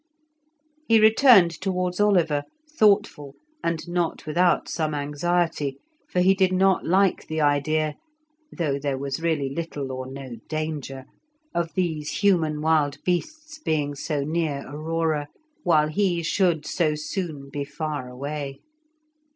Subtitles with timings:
[0.87, 5.77] He returned towards Oliver, thoughtful and not without some anxiety,
[6.09, 7.97] for he did not like the idea
[8.51, 11.05] (though there was really little or no danger)
[11.53, 15.27] of these human wild beasts being so near Aurora,
[15.61, 18.57] while he should so soon be far away.